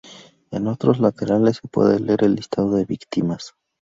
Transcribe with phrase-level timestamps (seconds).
[0.49, 3.53] En otros laterales se puede leer el listado de víctimas.